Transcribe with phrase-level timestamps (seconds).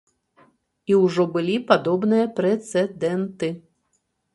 [0.93, 3.57] І ўжо былі падобныя прэцэдэнты.